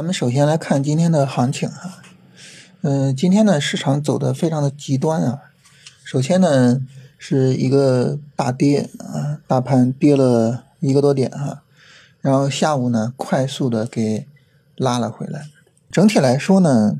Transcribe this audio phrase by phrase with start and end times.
[0.00, 2.00] 咱们首先来看今天的行情哈，
[2.80, 5.42] 嗯，今天呢市场走的非常的极端啊。
[6.04, 6.80] 首先呢
[7.18, 11.64] 是一个大跌啊，大盘跌了一个多点哈，
[12.22, 14.26] 然后下午呢快速的给
[14.74, 15.42] 拉了回来。
[15.90, 16.96] 整体来说呢，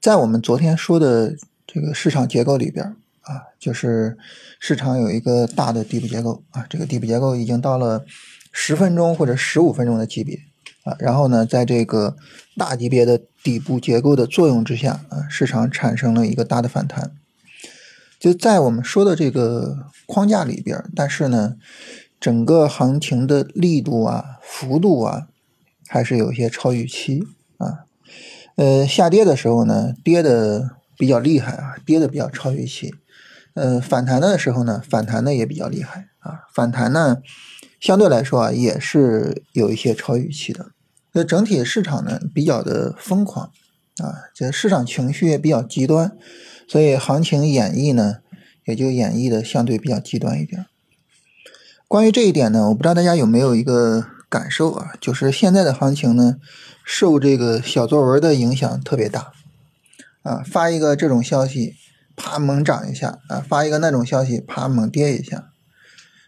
[0.00, 1.34] 在我们昨天说的
[1.66, 4.16] 这个市场结构里边啊，就是
[4.60, 8.04] 市场有一个大的底部结构啊，这个底部结构已经到了
[8.52, 10.38] 十分钟或者十五分钟的级别。
[10.84, 12.16] 啊，然后呢，在这个
[12.56, 17.10] 大级别的底部结构的作用之下，啊，市场产生了一个大的反弹。
[18.20, 21.56] 就在我们说的这个框架里边，但是呢，
[22.18, 25.28] 整个行情的力度啊、幅度啊，
[25.88, 27.24] 还是有些超预期
[27.58, 27.84] 啊。
[28.56, 32.94] 呃，下跌的时候呢，跌的比较厉害啊，跌的比较超预期。
[33.54, 37.18] 呃，反弹的时候呢，反弹的也比较厉害啊，反弹呢，
[37.78, 40.70] 相对来说啊，也是有一些超预期的。
[41.12, 43.52] 那整体市场呢比较的疯狂
[43.98, 46.16] 啊，这市场情绪也比较极端，
[46.66, 48.16] 所以行情演绎呢
[48.64, 50.66] 也就演绎的相对比较极端一点。
[51.86, 56.38] 关于这一点呢，我不知道大家有没有一个感受啊，就是现在的行情呢
[56.84, 59.32] 受这个小作文的影响特别大
[60.22, 61.74] 啊，发一个这种消息，
[62.16, 65.52] 啪猛涨一下啊，发一个那种消息，啪猛跌一下，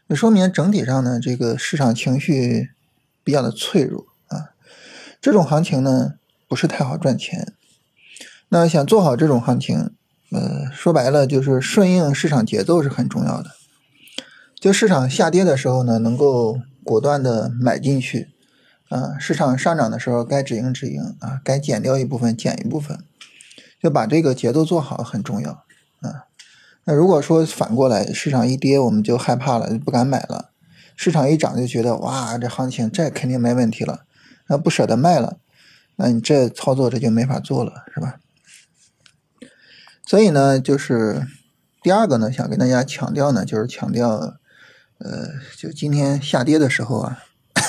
[0.09, 2.71] 那说明整体上呢这个市场情绪
[3.25, 4.55] 比较的脆弱啊。
[5.21, 6.15] 这种行情呢
[6.49, 7.53] 不是太好赚钱，
[8.49, 9.91] 那想做好这种行情，
[10.31, 13.51] 呃，说白了就是顺应市场节奏是很重要的。
[14.59, 18.29] 就市场下跌的时候呢，能够果断的买进去，
[18.89, 22.99] 啊，市场上涨的时候该止盈止盈啊，该减掉一部分减一部分，
[23.83, 25.65] 就把这个节奏做好很重要
[26.01, 26.27] 啊。
[26.89, 30.51] 那如果说反过来，市场一跌我们就害怕了，就不敢买了；
[30.95, 34.05] 市场一涨就觉得哇，这行情这肯定没问题了。
[34.47, 35.39] 那不舍得卖了，
[35.97, 38.21] 那你这操作这就没法做了，是吧？
[40.07, 41.27] 所以呢，就是
[41.83, 44.37] 第二个呢，想跟大家强调呢，就是强调，
[44.99, 47.19] 呃，就今天下跌的时候啊，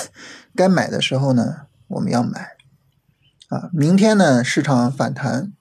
[0.54, 2.52] 该买的时候呢，我们要买
[3.48, 3.68] 啊。
[3.72, 5.52] 明天呢，市场反弹，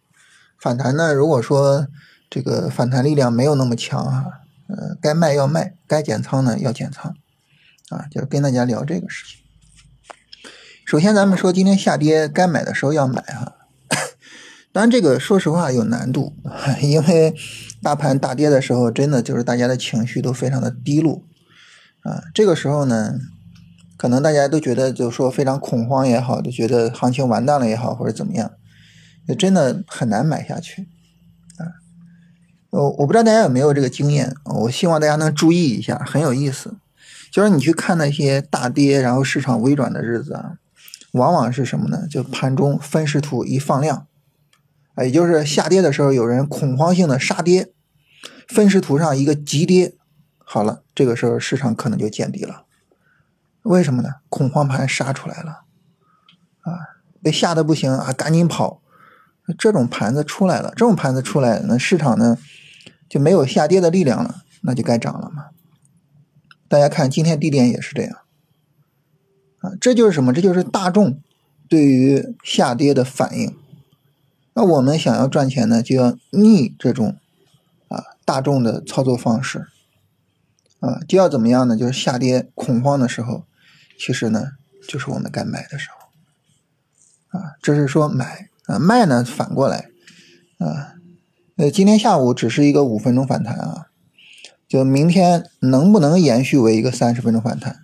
[0.61, 1.87] 反弹呢，如果说
[2.29, 4.25] 这个反弹力量没有那么强啊，
[4.67, 7.15] 呃，该卖要卖，该减仓呢要减仓
[7.89, 9.37] 啊，就是跟大家聊这个事情。
[10.85, 13.55] 首先，咱们说今天下跌该买的时候要买哈，
[14.71, 16.33] 当然这个说实话有难度，
[16.81, 17.33] 因为
[17.81, 21.23] 大盘大跌的时候，真的就是大家的情绪都非常的低落
[22.03, 22.23] 啊。
[22.33, 23.15] 这个时候呢，
[23.97, 28.51] 可能大家都觉得就是说非常恐慌也好，就觉得行情完蛋了也好，或者怎么样，
[29.27, 30.87] 也真的很难买下去。
[32.69, 36.75] 我我不知道大家有没有这个经验，我希望大家能注意一下，很有意思，
[37.31, 40.53] 就是你去看那些大跌然后市场微转的日子啊。
[41.13, 42.05] 往往是什么呢？
[42.07, 44.05] 就盘中分时图一放量，
[44.93, 47.71] 啊，也就是下跌的时候，有人恐慌性的杀跌，
[48.47, 49.95] 分时图上一个急跌，
[50.37, 52.65] 好了，这个时候市场可能就见底了。
[53.63, 54.15] 为什么呢？
[54.29, 55.61] 恐慌盘杀出来了，
[56.61, 58.81] 啊，被吓得不行啊，赶紧跑。
[59.57, 62.37] 这种盘子出来了，这种盘子出来，那市场呢
[63.09, 65.47] 就没有下跌的力量了，那就该涨了嘛。
[66.67, 68.17] 大家看今天低点也是这样。
[69.59, 70.33] 啊，这就是什么？
[70.33, 71.19] 这就是大众
[71.67, 73.57] 对于下跌的反应。
[74.53, 77.17] 那我们想要赚钱呢，就要逆这种
[77.87, 79.67] 啊大众的操作方式
[80.79, 81.77] 啊，就要怎么样呢？
[81.77, 83.45] 就是下跌恐慌的时候，
[83.97, 84.51] 其实呢
[84.87, 87.55] 就是我们该买的时候啊。
[87.61, 89.89] 这是说买啊，卖呢反过来
[90.57, 90.95] 啊。
[91.57, 93.87] 呃，今天下午只是一个五分钟反弹啊，
[94.67, 97.79] 就明天能不能延续为一个三十分钟反弹？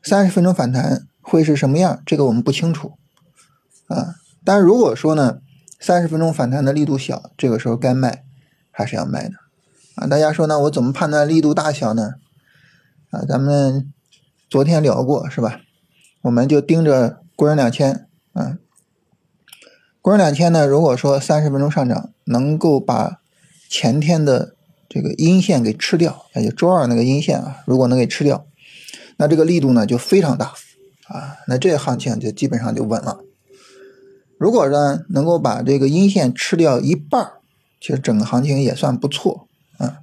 [0.00, 2.00] 三十分钟反弹会是什么样？
[2.06, 2.92] 这个我们不清楚
[3.88, 4.14] 啊。
[4.44, 5.40] 但如果说呢，
[5.80, 8.22] 三十分钟反弹的力度小，这个时候该卖
[8.70, 9.34] 还是要卖的
[9.96, 10.06] 啊。
[10.06, 12.14] 大家说呢，我怎么判断力度大小呢？
[13.10, 13.92] 啊，咱们
[14.48, 15.62] 昨天聊过是吧？
[16.22, 18.58] 我们就盯着国人两千啊，
[20.00, 23.20] 国人两千呢，如果说三十分钟上涨能够把
[23.68, 24.54] 前天的
[24.88, 28.46] 这个阴线给吃掉，也就周二那个阴线啊，如果能给吃掉。
[29.16, 30.54] 那这个力度呢就非常大
[31.08, 33.18] 啊，那这行情就基本上就稳了。
[34.38, 37.32] 如果呢能够把这个阴线吃掉一半
[37.80, 39.48] 其实整个行情也算不错
[39.78, 39.98] 啊。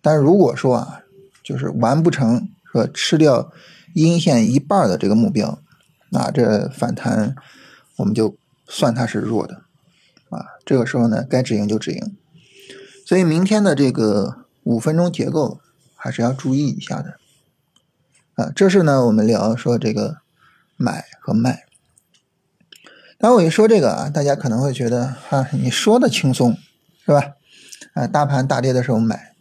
[0.00, 1.02] 但如果说啊，
[1.44, 3.52] 就是完不成说吃掉
[3.94, 5.58] 阴线一半的这个目标，
[6.10, 7.34] 那这反弹
[7.96, 9.62] 我们就算它是弱的
[10.30, 10.44] 啊。
[10.64, 12.16] 这个时候呢，该止盈就止盈。
[13.04, 15.60] 所以明天的这个五分钟结构
[15.96, 17.14] 还是要注意一下的。
[18.34, 20.18] 啊，这是呢，我们聊说这个
[20.76, 21.64] 买和卖。
[23.18, 26.56] 当我一说这个啊，大家可能会觉得哈，你说的轻松
[27.04, 27.32] 是吧？
[27.94, 29.34] 啊，大盘大跌的时候买，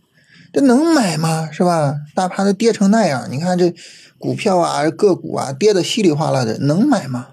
[0.52, 1.48] 这能买吗？
[1.52, 1.96] 是吧？
[2.16, 3.72] 大盘都跌成那样，你看这
[4.18, 7.28] 股票啊、个股啊跌的稀里哗啦的，能买吗？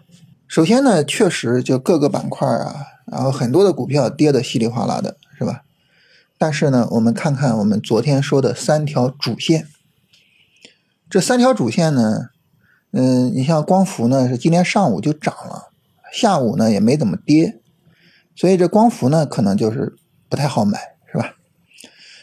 [0.46, 2.74] 首先呢，确实就各个板块啊，
[3.14, 5.62] 然后很多的股票跌的稀里哗啦的，是吧？
[6.36, 9.68] 但是呢，我们看看我们昨天说的三条主线，
[11.08, 12.30] 这三条主线呢，
[12.90, 15.70] 嗯，你像光伏呢，是今天上午就涨了。
[16.12, 17.60] 下午呢也没怎么跌，
[18.36, 19.96] 所以这光伏呢可能就是
[20.28, 20.78] 不太好买，
[21.10, 21.34] 是吧？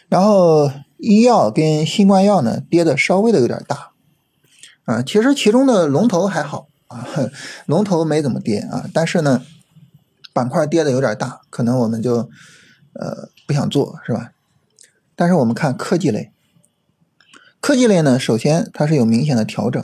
[0.09, 3.91] 然后医药跟新冠药呢跌的稍微的有点大，
[4.83, 7.07] 啊，其实其中的龙头还好啊，
[7.65, 9.41] 龙头没怎么跌啊，但是呢
[10.33, 12.29] 板块跌的有点大，可能我们就
[12.93, 14.31] 呃不想做，是吧？
[15.15, 16.31] 但是我们看科技类，
[17.59, 19.81] 科技类呢，首先它是有明显的调整，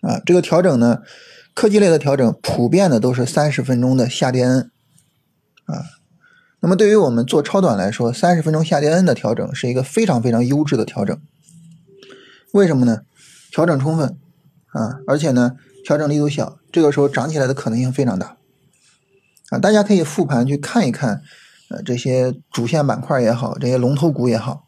[0.00, 1.02] 啊，这个调整呢。
[1.54, 4.70] 科技类的调整普遍的都是三十分钟的下跌 N，
[5.66, 5.84] 啊，
[6.60, 11.20] 那么对于我们做超短来说，三十分钟下跌 N 的调整是一个非常非常优质的调整。
[12.52, 13.02] 为什么呢？
[13.50, 14.16] 调整充分
[14.68, 18.38] 啊，而且呢调整力度小，这个时候涨起来的可能性非常大。
[19.52, 21.20] 啊，大家可以复盘去看一看，
[21.68, 24.64] 呃，这些主线板块也好，这些龙头股也好，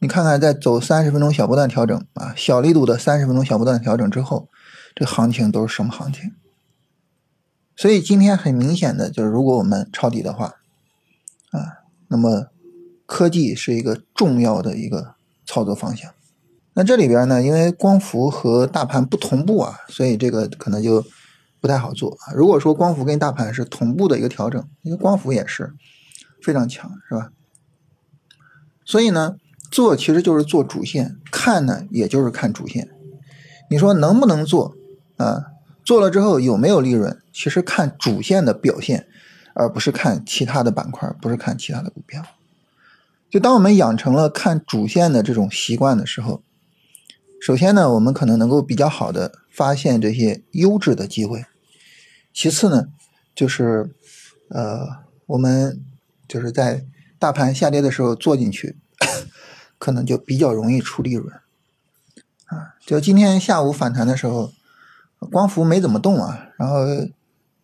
[0.00, 4.48] 你看看在走三十分钟小波段调整啊，小力度的三十分钟小波段调整之后。
[4.94, 6.32] 这行情都是什么行情？
[7.76, 10.56] 所以今天很明显的就是，如果我们抄底的话，
[11.52, 12.48] 啊，那么
[13.06, 15.14] 科技是一个重要的一个
[15.46, 16.10] 操作方向。
[16.74, 21.04] 那这里边呢，因为光伏和大盘不同步啊，所以这个可能就
[21.60, 22.32] 不太好做啊。
[22.34, 25.72] 如果说光伏跟大盘是同步的一个调整，因为光伏也是
[26.42, 27.30] 非常强，是吧？
[28.84, 29.36] 所以呢，
[29.70, 32.88] 做其实就是做主线，看呢也就是看主线。
[33.70, 34.74] 你说能不能做？
[35.16, 35.46] 啊，
[35.84, 37.20] 做了之后有没有利润？
[37.32, 39.06] 其实看主线的表现，
[39.54, 42.24] 而不是看其他的板块，不是看其他的股票。
[43.28, 46.42] 就当我们养成了看主线的这种习惯的时候，
[47.40, 51.44] 首先呢，我们可能能够比较好的发现这些优质的机会。
[52.32, 52.90] 其次呢，
[53.34, 53.90] 就是
[54.50, 54.86] 呃，
[55.26, 55.82] 我们
[56.28, 56.84] 就是在
[57.18, 58.76] 大盘下跌的时候做进去，
[59.78, 61.34] 可能就比较容易出利润。
[62.44, 64.52] 啊，就今天下午反弹的时候。
[65.32, 66.76] 光伏没怎么动啊，然后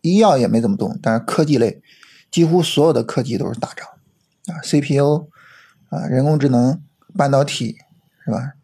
[0.01, 1.81] 医药也没怎么动，但是科技类
[2.29, 3.87] 几乎所有的科技都是大涨
[4.47, 5.29] 啊，CPU
[5.87, 6.83] 啊，人工智能、
[7.15, 7.77] 半导体
[8.25, 8.55] 是吧？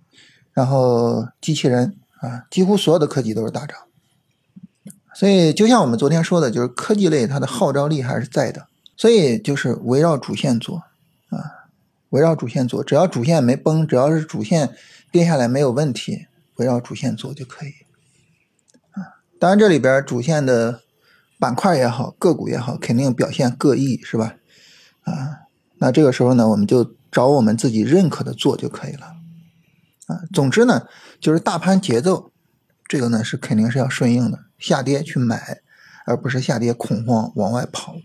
[0.51, 3.77] 然后机器人啊，几乎所有的科技都是大涨。
[5.13, 10.77] 所以就像我们昨天说的，就是科技类它的号召力还是在的，所以就是围绕主线做
[11.29, 11.67] 啊，
[12.11, 14.73] 围绕主线做，只要主线没崩，只要是主线
[15.11, 17.71] 跌下来没有问题，围绕主线做就可以。
[18.91, 20.81] 啊当然，这里边主线的
[21.39, 24.35] 板块也好，个股也好，肯定表现各异，是吧？
[25.03, 25.47] 啊，
[25.79, 29.15] 那这个时候呢，我们就找我们自己认可的做就可以了。
[30.33, 30.87] 总之呢，
[31.19, 32.31] 就是大盘节奏，
[32.87, 35.59] 这个呢是肯定是要顺应的，下跌去买，
[36.05, 37.95] 而不是下跌恐慌往外跑。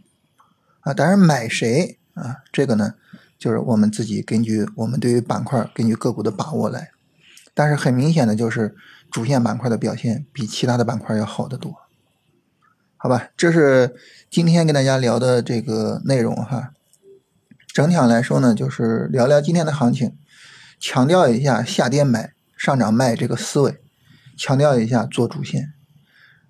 [0.81, 2.95] 啊，当然买谁啊，这个呢，
[3.39, 6.91] 就是我们自己根据我们对于板块、根据个股的把握来。
[7.55, 8.75] 但是很明显的就是。
[9.09, 11.73] 主线板块的表现比其他的板块要好得多，
[12.97, 13.29] 好吧？
[13.37, 13.95] 这是
[14.29, 16.73] 今天跟大家聊的这个内容哈。
[17.69, 20.17] 整体上来说呢，就是聊聊今天的行情，
[20.79, 23.81] 强调一下下跌买、上涨卖这个思维，
[24.37, 25.73] 强调一下做主线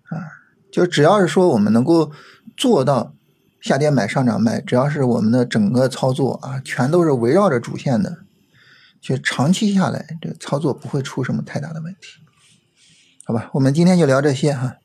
[0.04, 0.45] 啊。
[0.71, 2.12] 就只要是说我们能够
[2.56, 3.14] 做到
[3.61, 8.18] 下跌买、上涨卖，只要是我们的整个操作啊，全都是围绕着主线的，
[9.00, 12.21] 就长期下来，这个操作不会出什么太大的问题。
[13.25, 14.76] 好吧，我们今天就聊这些哈。